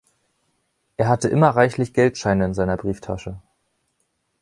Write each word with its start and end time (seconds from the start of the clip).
Er 0.97 1.07
hatte 1.07 1.27
immer 1.29 1.51
reichlich 1.51 1.93
Geldscheine 1.93 2.45
in 2.45 2.53
seiner 2.55 2.75
Brieftasche. 2.75 3.39